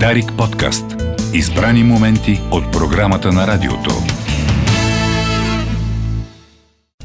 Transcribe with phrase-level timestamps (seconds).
[0.00, 0.84] Дарик подкаст.
[1.34, 3.90] Избрани моменти от програмата на радиото.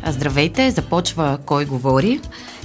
[0.07, 2.19] Здравейте, започва Кой говори.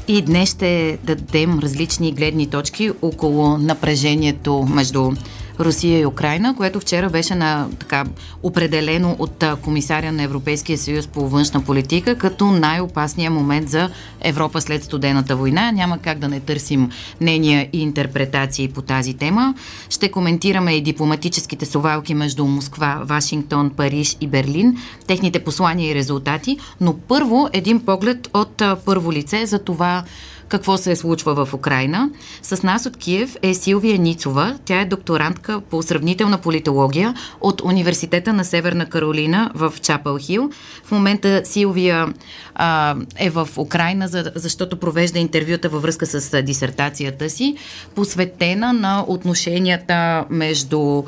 [0.09, 5.13] И днес ще дадем различни гледни точки около напрежението между
[5.61, 8.05] Русия и Украина, което вчера беше на, така,
[8.43, 13.91] определено от комисаря на Европейския съюз по външна политика като най-опасния момент за
[14.21, 15.73] Европа след студената война.
[15.73, 16.91] Няма как да не търсим
[17.21, 19.55] мнения и интерпретации по тази тема.
[19.91, 24.77] Ще коментираме и дипломатическите совалки между Москва, Вашингтон, Париж и Берлин,
[25.07, 30.05] техните послания и резултати, но първо един поглед от първо лице за това
[30.49, 32.11] какво се е случва в Украина.
[32.43, 34.59] С нас от Киев е Силвия Ницова.
[34.65, 40.51] Тя е докторантка по сравнителна политология от Университета на Северна Каролина в Чапъл Хил.
[40.85, 42.15] В момента Силвия
[42.55, 47.57] а, е в Украина, за, защото провежда интервюта във връзка с дисертацията си,
[47.95, 51.05] посветена на отношенията между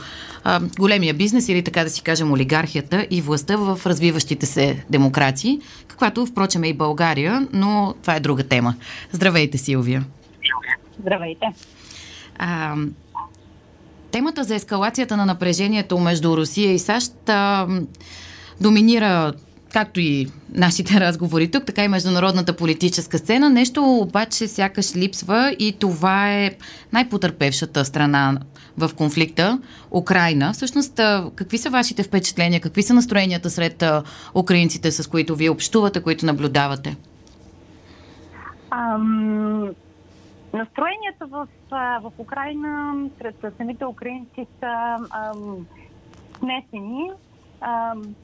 [0.49, 5.61] а, големия бизнес или така да си кажем олигархията и властта в развиващите се демокрации,
[5.87, 8.75] каквато впрочем е и България, но това е друга тема.
[9.13, 10.05] Здравейте, Силвия.
[11.01, 11.47] Здравейте.
[12.39, 12.77] А,
[14.11, 17.67] темата за ескалацията на напрежението между Русия и САЩ а,
[18.61, 19.33] доминира
[19.73, 23.51] както и нашите разговори тук, така и международната политическа сцена.
[23.51, 26.51] Нещо обаче сякаш липсва и това е
[26.93, 28.39] най-потърпевшата страна
[28.79, 29.61] в конфликта
[29.91, 30.53] Украина.
[30.53, 31.01] Всъщност,
[31.35, 33.85] какви са вашите впечатления, какви са настроенията сред
[34.35, 36.97] украинците, с които вие общувате, които наблюдавате?
[38.71, 39.75] Ам,
[40.53, 41.47] настроенията в,
[42.03, 44.97] в Украина сред самите украинци са
[46.39, 47.11] смесени.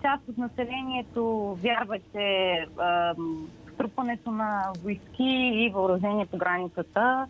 [0.02, 7.26] Част от населението вярва, че ам, струпването на войски и въоръжение по границата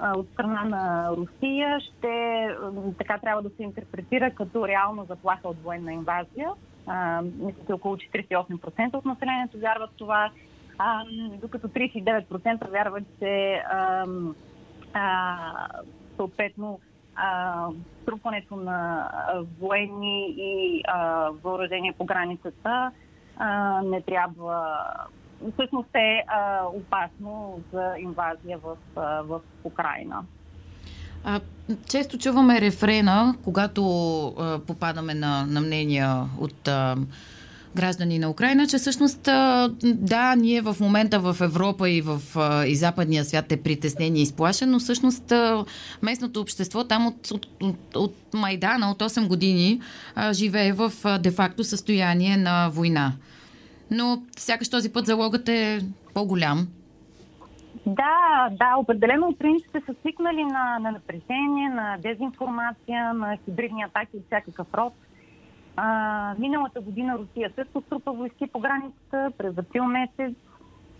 [0.00, 2.46] от страна на Русия ще
[2.98, 6.50] така трябва да се интерпретира като реална заплаха от военна инвазия.
[7.38, 10.30] мисля, че около 48% от населението вярват това,
[10.78, 11.04] а,
[11.40, 14.06] докато 39% вярват, че а,
[14.92, 15.38] а,
[16.16, 16.80] съответно
[18.02, 19.10] струпването на
[19.60, 22.90] военни и а, въоръжение по границата
[23.36, 24.78] а, не трябва
[25.52, 30.22] всъщност е а, опасно за инвазия в, а, в Украина.
[31.24, 31.40] А,
[31.88, 33.82] често чуваме рефрена, когато
[34.26, 36.96] а, попадаме на, на мнения от а,
[37.74, 39.22] граждани на Украина, че всъщност
[39.84, 42.20] да, ние в момента в Европа и в
[42.66, 45.32] и западния свят е притеснен и изплашен, но всъщност
[46.02, 47.46] местното общество там от, от,
[47.94, 49.80] от, Майдана, от 8 години,
[50.32, 53.12] живее в де-факто състояние на война
[53.90, 55.80] но сякаш този път залогът е
[56.14, 56.68] по-голям.
[57.86, 64.26] Да, да, определено украинците са свикнали на, на напрежение, на дезинформация, на хибридни атаки от
[64.26, 64.92] всякакъв род.
[65.76, 70.34] А, миналата година Русия също струпа войски по границата през април месец.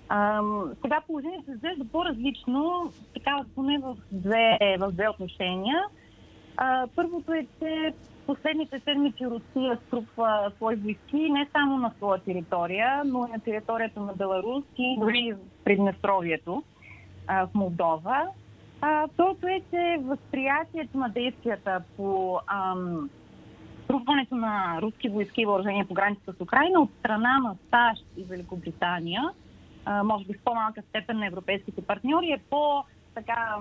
[0.09, 0.41] А,
[0.83, 5.83] сега положението изглежда по-различно, така поне в две, в две отношения.
[6.57, 7.95] А, първото е, че
[8.27, 14.01] последните седмици Русия струпва свои войски не само на своя територия, но и на територията
[14.01, 16.63] на Беларус и дори в Приднестровието
[17.29, 18.29] в Молдова.
[19.13, 23.11] второто е, че възприятието на действията по ам,
[23.85, 28.25] струпването на руски войски и въоръжения по границата с Украина от страна на САЩ и
[28.25, 29.23] Великобритания,
[29.85, 33.57] а, може би в по-малка степен на европейските партньори, е по-така.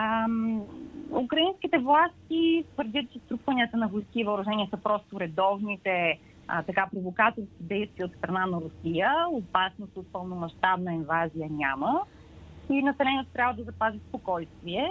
[0.00, 0.62] Ам,
[1.10, 7.62] украинските власти твърдят, че струпванията на войски и въоръжения са просто редовните а, така провокаторски
[7.62, 9.12] действия от страна на Русия.
[9.30, 12.00] Опасност от пълномащабна инвазия няма.
[12.70, 14.90] И населението трябва да запази спокойствие.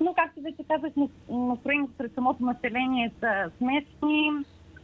[0.00, 0.92] Но, както вече казах,
[1.28, 4.30] настроението сред самото население са смесни.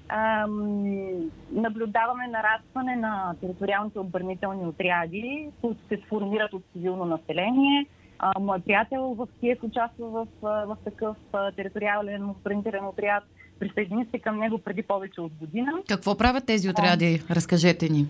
[0.08, 7.86] Ам, наблюдаваме нарастване на териториалните отбранителни отряди, които се сформират от цивилно население–
[8.22, 11.16] а, мой приятел в Киев участва в, в такъв
[11.56, 13.24] териториален отбранителен отряд.
[13.60, 15.72] Присъедини се към него преди повече от година.
[15.88, 17.22] Какво правят тези отряди?
[17.30, 18.06] Разкажете ни.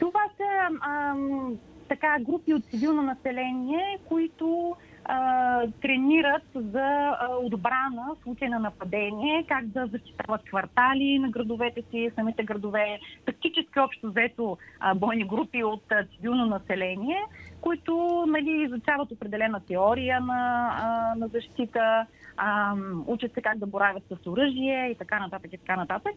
[0.00, 1.56] Това са ам,
[1.88, 9.44] така групи от цивилно население, които а, тренират за а, отбрана в случай на нападение,
[9.48, 15.64] как да защитават квартали на градовете си, самите градове, тактически общо взето а, бойни групи
[15.64, 17.22] от а, цивилно население,
[17.62, 22.06] които нали, изучават определена теория на, а, на защита,
[22.36, 22.74] а,
[23.06, 26.12] учат се как да боравят с оръжие и така нататък и така нататък.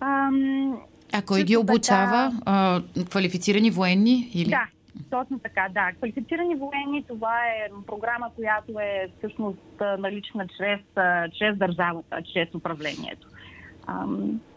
[0.00, 0.30] А,
[1.12, 2.30] а кой ги обучава?
[2.30, 2.42] Така...
[2.46, 4.30] А, квалифицирани военни?
[4.34, 4.50] Или?
[4.50, 4.66] Да,
[5.10, 5.92] Точно така, да.
[5.92, 9.58] Квалифицирани военни, това е програма, която е всъщност
[9.98, 10.80] налична чрез,
[11.38, 13.28] чрез държавата, чрез управлението.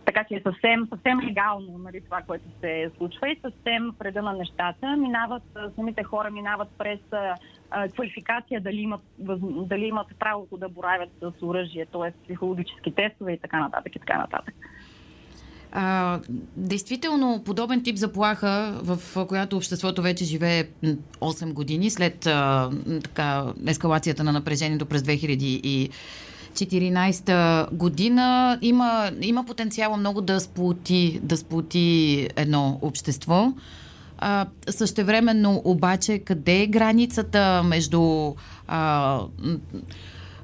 [0.06, 4.22] Така че е съвсем, съвсем легално нали, това, което се случва и съвсем в реда
[4.22, 4.98] на нещата.
[4.98, 5.44] Минават,
[5.76, 9.02] самите хора минават през а, квалификация дали имат,
[9.68, 12.24] дали имат правото да боравят с оръжие, т.е.
[12.24, 14.56] психологически тестове и така нататък и така нататък.
[15.72, 16.20] А,
[16.58, 22.70] действително, подобен тип заплаха, в която обществото вече живее 8 години след а,
[23.04, 25.04] така, ескалацията на напрежението през
[26.54, 33.54] 2014 година, има, има потенциала много да сплоти, да сплоти едно общество.
[34.18, 38.34] А, същевременно обаче, къде е границата между
[38.68, 39.20] а,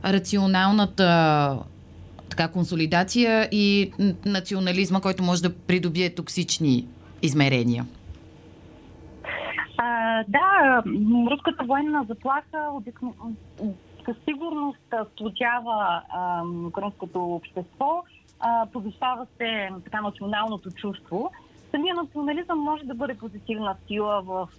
[0.06, 1.58] рационалната
[2.30, 3.92] така консолидация и
[4.26, 6.88] национализма, който може да придобие токсични
[7.22, 7.86] измерения?
[9.78, 10.84] А, да,
[11.32, 13.14] руската военна заплаха обикно,
[14.10, 16.02] със сигурност случава
[16.68, 18.04] украинското общество,
[18.40, 21.32] а, повишава се така националното чувство.
[21.72, 24.50] Самия национализъм може да бъде позитивна сила в,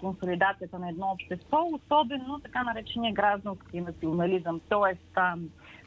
[0.00, 4.60] консолидацията на едно общество, особено така наречения граждански национализъм.
[4.68, 5.18] Тоест,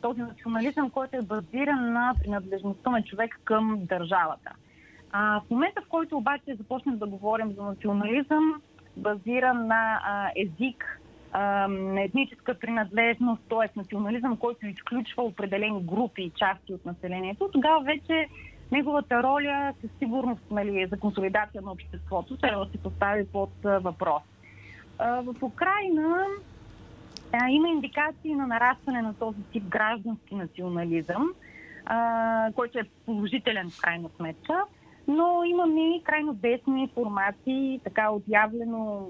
[0.02, 4.52] този национализъм, който е базиран на принадлежността на човек към държавата.
[5.12, 8.62] А, в момента, в който обаче започнем да говорим за национализъм,
[8.98, 10.02] базиран на
[10.36, 11.00] език,
[11.70, 13.80] на етническа принадлежност, т.е.
[13.80, 18.28] национализъм, който изключва определени групи и части от населението, тогава вече
[18.72, 24.24] неговата роля със сигурност нали, за консолидация на обществото трябва да се постави под въпрос.
[25.00, 26.26] В Украина
[27.50, 31.34] има индикации на нарастване на този тип граждански национализъм,
[32.56, 34.64] който е положителен в крайна сметка,
[35.08, 39.08] но имаме и крайно десни формации, така отявлено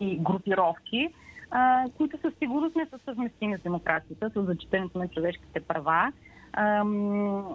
[0.00, 1.08] неонацистски групировки,
[1.50, 6.12] а, които със сигурност не са съвместими с демокрацията, с зачитането на човешките права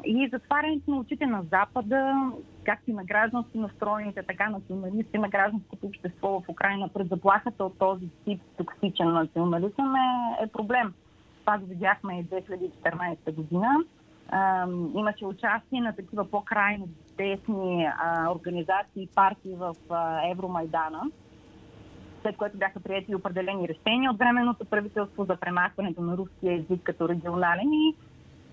[0.05, 2.31] и затварянето на очите на Запада,
[2.63, 7.79] както и на граждански настроените, така националисти на гражданското общество в Украина пред заплахата от
[7.79, 10.93] този тип токсичен национализъм е, е проблем.
[11.39, 13.67] Това го видяхме и 2014 година.
[14.95, 16.87] Имаше участие на такива по-крайно
[17.17, 17.87] десни
[18.29, 19.75] организации и партии в
[20.31, 21.01] Евромайдана,
[22.21, 27.09] след което бяха прияти определени решения от временното правителство за премахването на руския език като
[27.09, 27.95] регионален и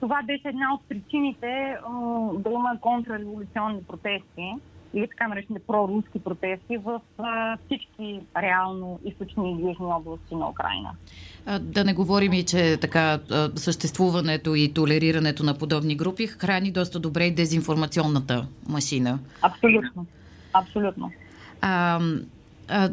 [0.00, 1.76] това беше една от причините
[2.34, 4.54] да има контрреволюционни протести
[4.94, 7.00] или така наречените проруски протести в
[7.66, 10.90] всички реално източни и южни области на Украина.
[11.60, 13.18] Да не говорим и, че така
[13.56, 19.18] съществуването и толерирането на подобни групи храни доста добре и дезинформационната машина.
[19.42, 20.06] Абсолютно.
[20.52, 21.12] Абсолютно.
[21.60, 22.00] А,
[22.68, 22.90] а,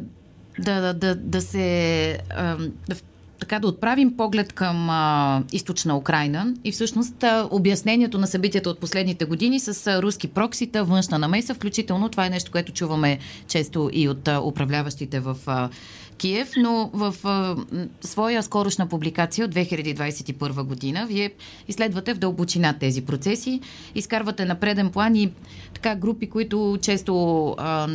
[0.59, 2.57] да, да, да, да се а,
[2.89, 2.95] да
[3.39, 8.79] така да отправим поглед към а, източна Украина и всъщност а, обяснението на събитията от
[8.79, 13.89] последните години с а, руски проксита, външна намеса, включително това е нещо, което чуваме често
[13.93, 15.69] и от а, управляващите в а,
[16.17, 17.55] Киев, но в а,
[18.01, 21.31] своя скорошна публикация от 2021 година вие
[21.67, 23.61] изследвате в дълбочина тези процеси,
[23.95, 25.31] изкарвате на преден план и
[25.73, 27.87] така групи, които често а,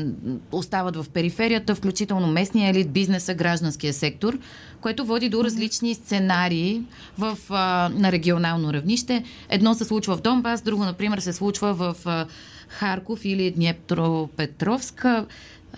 [0.52, 4.38] остават в периферията, включително местния елит, бизнеса, гражданския сектор,
[4.80, 6.82] което води до различни сценарии
[7.18, 9.24] в, а, на регионално равнище.
[9.48, 12.26] Едно се случва в Донбас, друго, например, се случва в а,
[12.68, 15.06] Харков или Днепропетровск.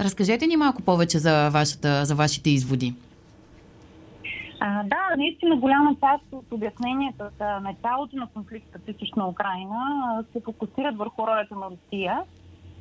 [0.00, 2.94] Разкажете ни малко повече за, вашата, за вашите изводи.
[4.60, 9.78] А, да, наистина голяма част от обясненията за началото на конфликта в източна Украина
[10.32, 12.20] се фокусират върху ролята на Русия,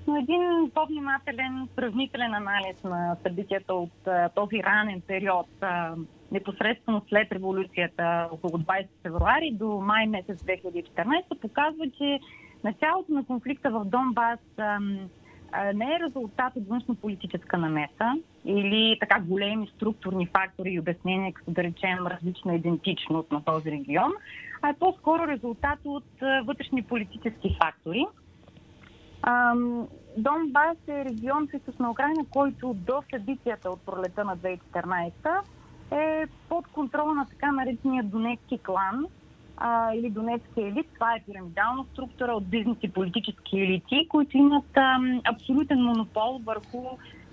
[0.07, 5.95] но един по-внимателен, сравнителен анализ на събитията от а, този ранен период, а,
[6.31, 12.19] непосредствено след революцията около 20 февруари до май месец 2014, показва, че
[12.63, 14.79] началото на конфликта в Донбас а,
[15.73, 18.13] не е резултат от външно-политическа намеса
[18.45, 24.11] или така големи структурни фактори и обяснения, като да речем различна идентичност на този регион,
[24.61, 26.05] а е по-скоро резултат от
[26.45, 28.05] вътрешни политически фактори.
[30.17, 35.11] Донбас е регион в източна Украина, който до събитията от пролета на 2014
[35.91, 39.05] е под контрола на така наречения Донецки клан–
[39.61, 40.87] а, или донецкия елит.
[40.93, 46.83] Това е пирамидална структура от бизнес и политически елити, които имат а, абсолютен монопол върху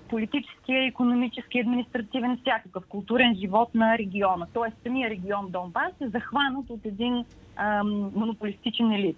[0.09, 4.47] политическия, економически, административен, всякакъв културен живот на региона.
[4.53, 7.83] Тоест, самия регион Донбас е захванат от един а,
[8.15, 9.17] монополистичен елит.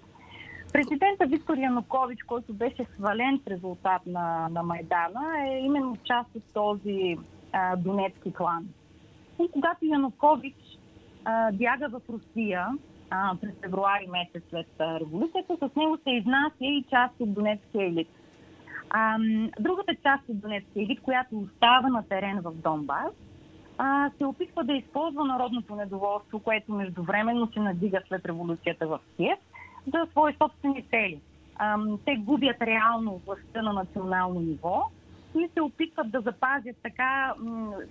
[0.74, 6.44] Президента Виктор Янукович, който беше свален в резултат на, на Майдана, е именно част от
[6.54, 7.18] този
[7.54, 8.68] а, донецки клан.
[9.44, 10.56] И когато Янукович
[11.25, 12.68] а, бяга в Русия
[13.10, 17.88] а, през февруари месец след а, революцията, с него се изнася и част от донецкия
[17.88, 18.10] елит.
[18.90, 19.18] А,
[19.60, 23.13] другата част от донецкия елит, която остава на терен в Донбас,
[23.78, 29.40] а, се опитва да използва народното недоволство, което междувременно се надига след революцията в Киев,
[29.88, 31.20] за свои собствени цели.
[32.06, 34.84] Те губят реално властта на национално ниво
[35.40, 37.34] и се опитват да запазят така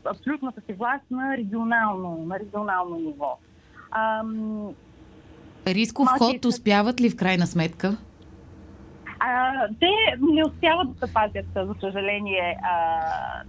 [0.04, 3.38] абсолютната си власт на регионално, на регионално ниво.
[5.66, 7.96] Рисков ход успяват ли в крайна сметка?
[9.20, 13.00] А, те не успяват да пазят, за съжаление, а,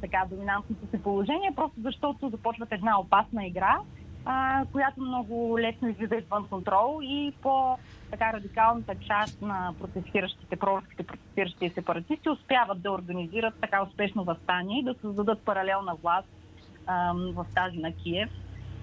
[0.01, 3.79] така доминантното си положение, просто защото започват една опасна игра,
[4.25, 7.77] а, която много лесно излиза извън контрол и по
[8.11, 14.83] така радикалната част на протестиращите, проруските протестиращи сепаратисти успяват да организират така успешно възстание и
[14.83, 16.27] да създадат паралелна власт
[16.87, 18.29] а, в тази на Киев,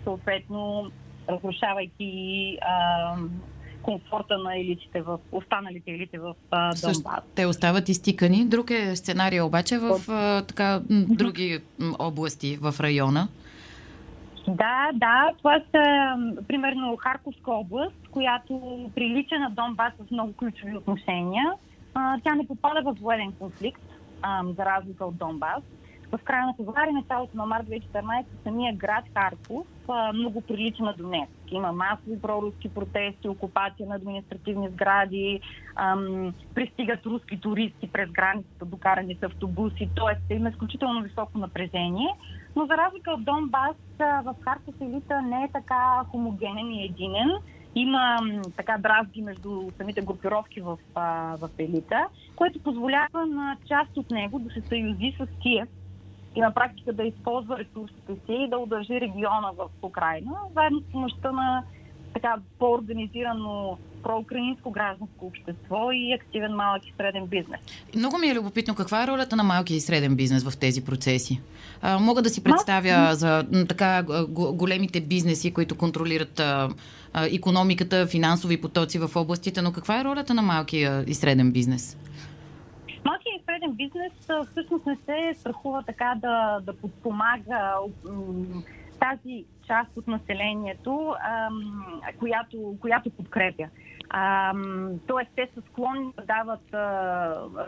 [0.04, 0.90] съответно
[1.28, 3.16] разрушавайки а,
[3.82, 6.34] комфорта на елитите в останалите елити в
[6.82, 7.22] Донбас.
[7.34, 8.44] Те остават изтикани.
[8.44, 11.58] Друг е сценария обаче в а, така, други
[11.98, 13.28] области в района.
[14.48, 15.30] Да, да.
[15.38, 15.82] Това са,
[16.48, 21.52] примерно, Харковска област, която прилича на Донбас с много ключови отношения.
[21.94, 23.82] А, тя не попада в военен конфликт,
[24.22, 25.62] а, за разлика от Донбас.
[26.12, 30.92] В края на февруари, началото на март 2014, самия град Харков а, много прилича на
[30.92, 31.32] Донецк.
[31.50, 35.40] Има масови проруски протести, окупация на административни сгради,
[35.76, 40.34] ам, пристигат руски туристи през границата, докарани с автобуси, т.е.
[40.34, 42.08] има изключително високо напрежение.
[42.56, 47.30] Но за разлика от Донбас, в Харков елита не е така хомогенен и единен.
[47.74, 48.18] Има
[48.56, 50.78] така дразги между самите групировки в,
[51.40, 55.68] в елита, което позволява на част от него да се съюзи с Киев
[56.34, 60.92] и на практика да използва ресурсите си и да удържи региона в Украина, заедно с
[60.92, 61.64] помощта на
[62.14, 63.78] така по-организирано
[64.08, 67.60] проукраинско гражданско общество и активен малък и среден бизнес.
[67.96, 71.40] Много ми е любопитно каква е ролята на малки и среден бизнес в тези процеси.
[71.82, 74.02] А, мога да си представя за така
[74.52, 76.68] големите бизнеси, които контролират а,
[77.12, 81.98] а, економиката, финансови потоци в областите, но каква е ролята на малкия и среден бизнес?
[83.04, 84.12] Малкият и среден бизнес
[84.50, 87.74] всъщност не се страхува така да, да подпомага
[89.00, 91.82] тази част от населението, ам,
[92.18, 93.68] която, която подкрепя.
[94.10, 97.66] Ам, тоест, те са склонни да дават а, а,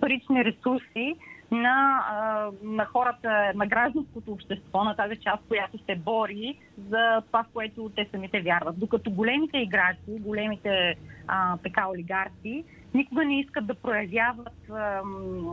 [0.00, 1.16] парични ресурси
[1.50, 7.42] на, а, на хората, на гражданското общество, на тази част, която се бори за това,
[7.42, 8.78] в което те самите вярват.
[8.78, 10.94] Докато големите играчи, големите
[11.26, 12.64] а, така олигарси,
[12.94, 15.02] никога не искат да проявяват а,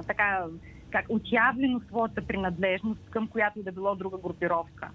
[0.07, 0.45] така
[0.91, 4.89] как отявлено своята принадлежност към която и да било друга групировка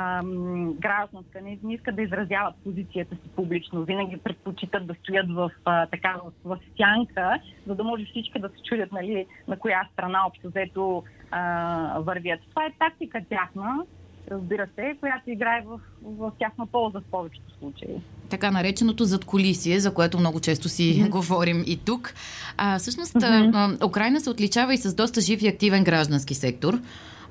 [0.00, 3.84] ам, гражданска, не, не искат да изразяват позицията си публично.
[3.84, 8.48] Винаги предпочитат да стоят в, а, така, в, в сянка, за да може всички да
[8.48, 12.40] се чудят нали, на коя страна общо взето а, вървят.
[12.50, 13.84] Това е тактика тяхна,
[14.30, 18.00] разбира се, която играе в, в тяхна полза в повечето случаи.
[18.30, 21.08] Така нареченото задколисие, за което много често си mm-hmm.
[21.18, 22.14] говорим и тук.
[22.56, 23.84] А, всъщност, mm-hmm.
[23.84, 26.80] Украина се отличава и с доста жив и активен граждански сектор.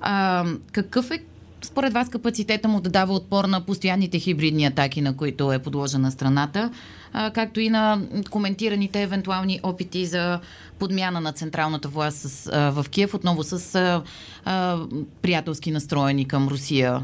[0.01, 1.19] А, какъв е
[1.61, 6.11] според вас капацитета му да дава отпор на постоянните хибридни атаки, на които е подложена
[6.11, 6.71] страната,
[7.13, 8.01] а, както и на
[8.31, 10.39] коментираните евентуални опити за
[10.79, 14.03] подмяна на централната власт с, а, в Киев, отново с а,
[14.45, 14.77] а,
[15.21, 17.01] приятелски настроени към Русия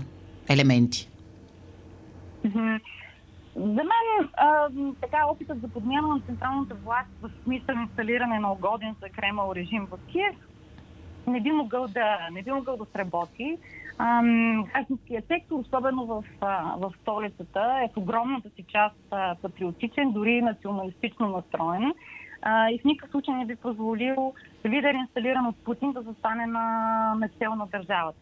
[0.49, 1.09] елементи?
[3.55, 4.69] За мен а,
[5.01, 9.87] така опитът за подмяна на централната власт в смисъл инсталиране на угоден за Кремъл режим
[9.91, 10.35] в Киев
[11.27, 13.57] не би могъл да, не би могъл да сработи.
[13.97, 16.23] Гражданският сектор, особено в,
[16.77, 18.95] в столицата, е в огромната си част
[19.41, 21.93] патриотичен, дори националистично настроен.
[22.71, 24.33] И в никакъв случай не би позволил
[24.65, 28.19] лидер, инсталиран от Путин, да застане на, на цел на държавата.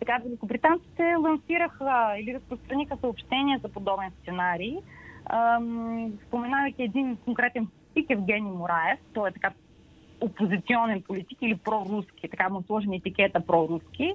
[0.00, 4.76] Така, великобританците лансираха или разпространиха съобщения за подобен сценарий,
[6.26, 9.50] споменавайки един конкретен пик Евгений Мураев, той е така
[10.20, 14.14] опозиционен политик или проруски, така му сложен етикета проруски.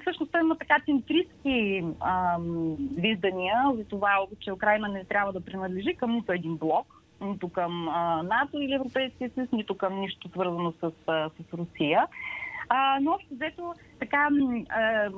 [0.00, 5.94] Всъщност той има така центристски ам, виждания за това, че Украина не трябва да принадлежи
[5.94, 6.86] към нито един блок,
[7.20, 12.06] нито към а, НАТО или Европейския съюз, нито към нищо свързано с, а, с Русия.
[12.68, 14.28] А, но общо взето така
[14.70, 15.10] а,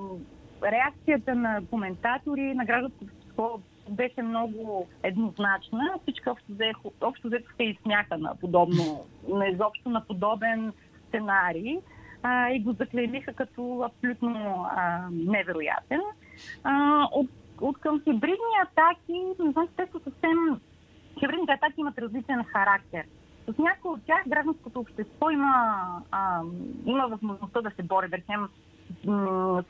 [0.62, 5.94] реакцията на коментатори, на гражданското беше много еднозначна.
[6.02, 6.28] Всички
[7.00, 10.72] общо взето се изсмяха на подобно, на изобщо на подобен
[11.08, 11.78] сценарий
[12.22, 16.00] а, и го заклеймиха като абсолютно а, невероятен.
[16.64, 20.60] А, от, от към хибридни атаки, знам, те са съвсем...
[21.18, 23.04] Хибридните атаки имат различен характер.
[23.48, 26.40] С някои от тях гражданското общество има, а,
[26.86, 28.48] има възможността да се бори, да речем,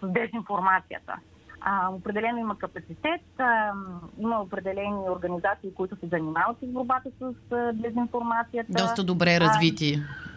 [0.00, 1.16] с дезинформацията.
[1.60, 3.72] А, определено има капацитет, а,
[4.18, 8.72] има определени организации, които се занимават с борбата с а, дезинформацията.
[8.72, 10.31] Доста добре развити а,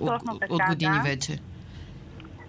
[0.00, 1.02] от, така, от години да.
[1.02, 1.38] вече.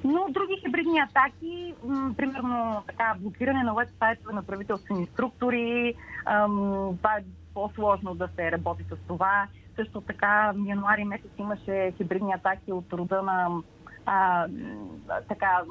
[0.03, 6.57] Но други хибридни атаки, м- примерно така, блокиране на веб-сайтове на правителствени структури, ам,
[6.97, 9.47] това е по-сложно да се работи с това.
[9.75, 13.49] Също така, в януари месец имаше хибридни атаки от рода на
[14.05, 14.47] а,
[15.27, 15.61] така,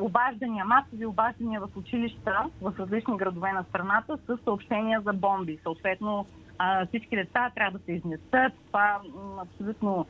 [0.00, 5.58] обаждания, масови обаждания в училища в различни градове на страната с съобщения за бомби.
[5.62, 6.26] Съответно,
[6.64, 8.52] а, всички деца трябва да се изнесат.
[8.66, 9.00] Това
[9.42, 10.06] абсолютно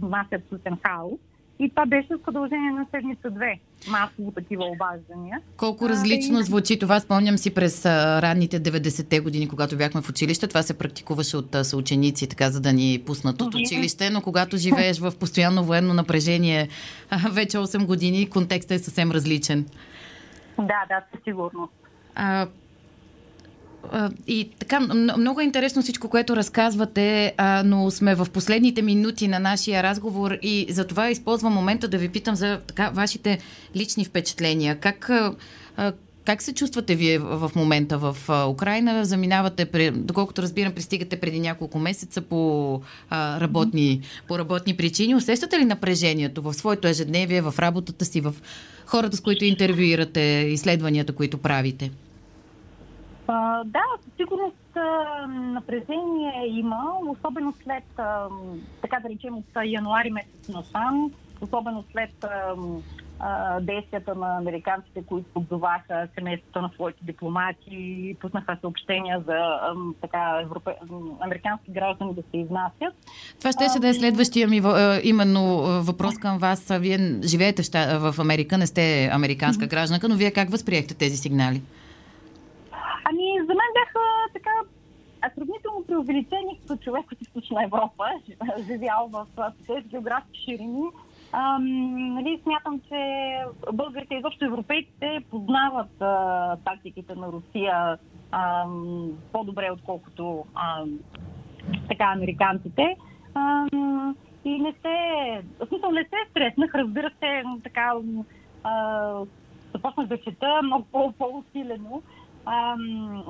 [0.00, 1.20] внася абсолютен хаос.
[1.58, 3.58] И това беше в продължение на седмица-две.
[3.90, 5.40] Масово такива обаждания.
[5.56, 7.00] Колко различно а, звучи това.
[7.00, 10.46] Спомням си през а, ранните 90-те години, когато бяхме в училище.
[10.46, 14.10] Това се практикуваше от а, съученици, така за да ни пуснат от училище.
[14.10, 16.68] Но когато живееш в постоянно военно напрежение
[17.10, 19.66] а, вече 8 години, контекстът е съвсем различен.
[20.58, 21.72] Да, да, със сигурност.
[22.14, 22.46] А,
[24.26, 24.80] и така,
[25.18, 30.66] много е интересно всичко, което разказвате, но сме в последните минути на нашия разговор и
[30.70, 33.38] за това използвам момента да ви питам за така, вашите
[33.76, 34.76] лични впечатления.
[34.76, 35.10] Как,
[36.24, 38.16] как се чувствате вие в момента в
[38.48, 39.04] Украина?
[39.04, 42.80] Заминавате, доколкото разбирам, пристигате преди няколко месеца по
[43.12, 45.14] работни, по работни причини.
[45.14, 48.34] Усещате ли напрежението в своето ежедневие, в работата си, в
[48.86, 51.90] хората, с които интервюирате, изследванията, които правите?
[53.28, 58.28] А, да, със сигурност а, напрежение има, особено след, а,
[58.82, 62.54] така да речем, от януари месец насам, особено след а,
[63.18, 70.40] а, действията на американците, които обзоваха семейството на своите дипломати, пуснаха съобщения за а, така,
[70.42, 70.74] европе...
[71.20, 72.94] американски граждани да се изнасят.
[73.38, 74.62] Това ще, ще да е следващия ми
[75.02, 75.42] именно
[75.82, 76.72] въпрос към вас.
[76.80, 81.62] Вие живеете в, в Америка, не сте американска гражданка, но вие как възприехте тези сигнали?
[83.08, 84.00] Ами, за мен бяха
[84.32, 84.50] така
[85.34, 88.04] сравнително преувеличени като човек от източна Европа,
[88.66, 89.26] живял в
[89.66, 90.82] тези географски ширини.
[91.32, 92.98] Ам, нали, смятам, че
[93.72, 97.98] българите и изобщо европейците познават а, тактиките на Русия
[98.32, 100.98] ам, по-добре, отколкото ам,
[101.88, 102.96] така американците.
[103.34, 104.96] Ам, и не се,
[105.60, 107.92] в смисъл не се стреснах, разбира се, така
[108.64, 109.12] а,
[109.72, 112.02] започнах да чета много по-усилено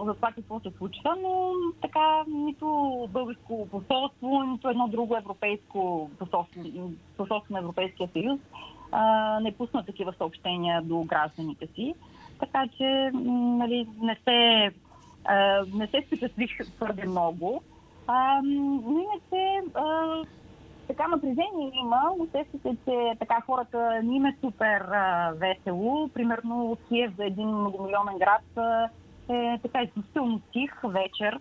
[0.06, 1.52] за това какво се случва, но
[1.82, 2.66] така нито
[3.12, 6.62] българско посолство, нито едно друго европейско посолство,
[7.16, 8.40] посолство на Европейския съюз
[8.92, 11.94] а, не пусна такива съобщения до гражданите си.
[12.40, 14.70] Така че нали, не се,
[15.24, 17.62] а, не се впечатлих твърде много.
[18.06, 18.40] А,
[18.88, 19.62] иначе
[20.86, 22.02] така напрежение има.
[22.18, 26.08] Усеща се, че така хората не им е супер а, весело.
[26.14, 28.88] Примерно от Киев за един многомилионен град а,
[29.28, 31.38] е така изключително тих вечер.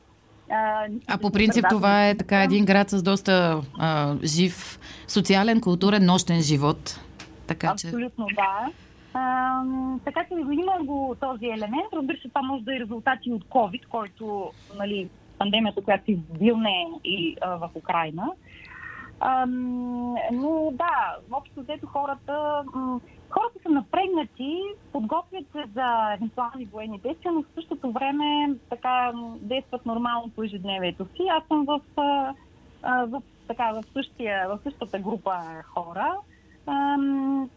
[0.51, 6.05] А, а по принцип това е така един град с доста а, жив социален, културен,
[6.05, 6.99] нощен живот.
[7.47, 8.35] Така, Абсолютно, че...
[8.35, 8.71] да.
[9.13, 9.61] А,
[10.05, 11.93] така че има го този елемент.
[11.93, 16.87] Разбира се, това може да е резултати от COVID, който, нали, пандемията, която се вилне
[17.03, 18.31] и а, в Украина.
[19.19, 19.45] А,
[20.31, 22.63] но да, общо взето хората
[23.39, 29.85] Хората са напрегнати, подготвят се за евентуални военни действия, но в същото време така действат
[29.85, 31.21] нормално по ежедневието си.
[31.31, 31.81] Аз съм в,
[32.83, 36.17] в, така, в, същия, в същата група хора.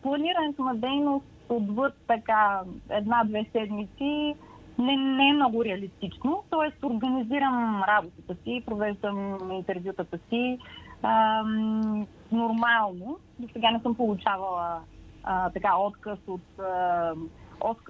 [0.02, 2.60] Планирането на дейност отвъд така
[2.90, 4.34] една-две седмици
[4.78, 6.42] не, не е много реалистично.
[6.50, 10.58] Тоест, организирам работата си, провеждам интервютата си
[11.02, 13.18] ам, нормално.
[13.38, 14.80] До сега не съм получавала
[15.24, 17.12] а, така отказ от а,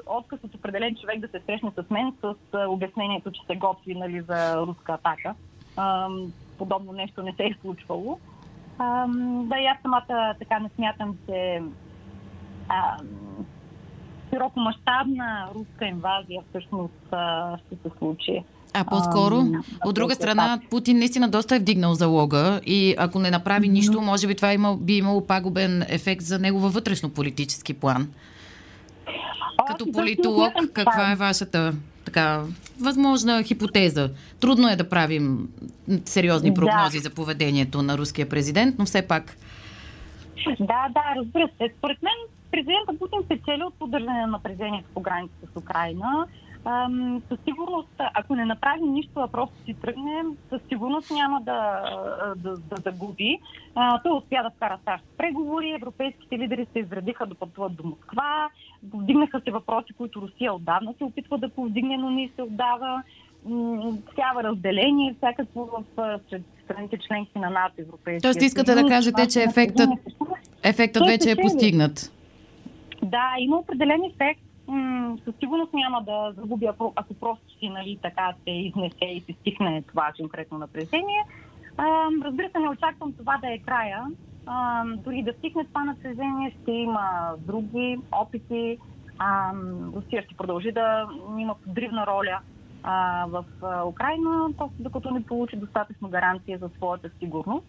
[0.07, 2.35] отказ от определен човек да се срещне с мен с
[2.69, 5.35] обяснението, че се готви нали, за руска атака.
[5.77, 6.09] А,
[6.59, 8.19] подобно нещо не се е случвало.
[8.79, 9.07] А,
[9.45, 11.63] да, и аз самата така не смятам, че
[12.69, 12.97] а,
[14.31, 18.45] широкомащабна руска инвазия всъщност а, ще се случи.
[18.75, 19.37] А по-скоро,
[19.81, 24.01] а, от друга страна, Путин наистина доста е вдигнал залога и ако не направи нищо,
[24.01, 28.09] може би това има, би имало пагубен ефект за него във вътрешно-политически план.
[29.67, 32.43] Като политолог, каква е вашата така
[32.81, 34.11] възможна хипотеза.
[34.41, 35.49] Трудно е да правим
[36.05, 37.03] сериозни прогнози да.
[37.03, 39.37] за поведението на руския президент, но все пак.
[40.61, 41.73] Да, да, разбира се.
[41.79, 42.13] Според мен
[42.51, 46.27] президента Путин се цели от поддържане на напрежението по границата с Украина
[47.29, 51.83] със сигурност, ако не направим нищо, а просто си тръгнем, със сигурност няма да,
[52.37, 53.39] да, да загуби.
[53.75, 58.49] А, той успя да вкара САЩ преговори, европейските лидери се изредиха да пътуват до Москва,
[58.91, 63.03] повдигнаха се въпроси, които Русия отдавна се опитва да повдигне, но не се отдава.
[64.15, 65.85] Сява разделение всякакво в
[66.65, 69.91] страните членки на НАТО, Европейския Тоест искате да кажете, че ефектът,
[70.63, 72.13] ефектът вече е постигнат?
[73.03, 74.41] Да, има определен ефект
[75.25, 79.33] със сигурност няма да загуби, ако, ако просто си нали, така се изнесе и се
[79.33, 81.25] стихне това конкретно напрежение.
[82.25, 84.05] Разбира се, не очаквам това да е края.
[85.05, 88.79] Дори да стихне това напрежение, ще има други опити.
[89.95, 92.39] Русия ще продължи да има подривна роля
[93.29, 93.45] в
[93.87, 97.67] Украина, просто докато не получи достатъчно гаранция за своята сигурност.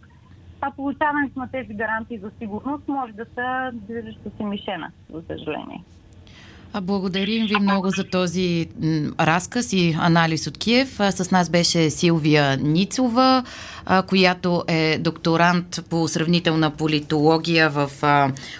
[0.61, 5.83] А получаването на тези гаранции за сигурност може да са движеща се мишена, за съжаление.
[6.81, 8.67] Благодарим ви много за този
[9.19, 10.99] разказ и анализ от Киев.
[11.09, 13.43] С нас беше Силвия Ницова,
[14.07, 17.89] която е докторант по сравнителна политология в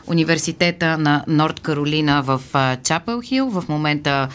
[0.07, 2.41] Университета на Норд Каролина в
[2.83, 3.49] Чапел Хил.
[3.49, 4.29] В момента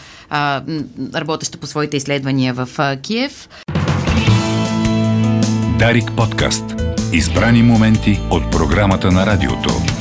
[1.15, 2.69] работеща по своите изследвания в
[3.01, 3.49] Киев.
[5.79, 6.63] Дарик подкаст.
[7.13, 9.94] Избрани моменти от програмата на радиото.